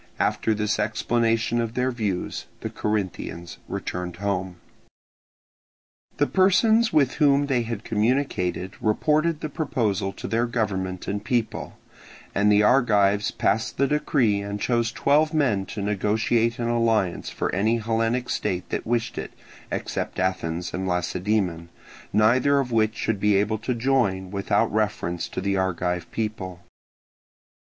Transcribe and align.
After 0.17 0.55
this 0.55 0.79
explanation 0.79 1.61
of 1.61 1.75
their 1.75 1.91
views, 1.91 2.47
the 2.61 2.71
Corinthians 2.71 3.59
returned 3.67 4.15
home. 4.15 4.55
The 6.17 6.25
persons 6.25 6.91
with 6.91 7.17
whom 7.21 7.45
they 7.45 7.61
had 7.61 7.83
communicated 7.83 8.73
reported 8.81 9.41
the 9.41 9.47
proposal 9.49 10.11
to 10.13 10.27
their 10.27 10.47
government 10.47 11.07
and 11.07 11.23
people, 11.23 11.77
and 12.33 12.51
the 12.51 12.63
Argives 12.63 13.29
passed 13.29 13.77
the 13.77 13.85
decree 13.85 14.41
and 14.41 14.59
chose 14.59 14.91
twelve 14.91 15.35
men 15.35 15.67
to 15.67 15.83
negotiate 15.83 16.57
an 16.57 16.67
alliance 16.67 17.29
for 17.29 17.53
any 17.53 17.77
Hellenic 17.77 18.27
state 18.31 18.67
that 18.69 18.87
wished 18.87 19.19
it, 19.19 19.31
except 19.71 20.17
Athens 20.17 20.73
and 20.73 20.87
Lacedaemon, 20.87 21.69
neither 22.11 22.57
of 22.59 22.71
which 22.71 22.95
should 22.95 23.19
be 23.19 23.35
able 23.35 23.59
to 23.59 23.75
join 23.75 24.31
without 24.31 24.73
reference 24.73 25.29
to 25.29 25.39
the 25.41 25.57
Argive 25.57 26.09
people. 26.11 26.63